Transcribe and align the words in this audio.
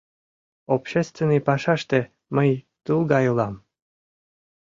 Общественный 0.75 1.41
пашаште 1.47 1.99
мый-тул 2.35 3.01
гай 3.11 3.25
улам. 3.31 3.55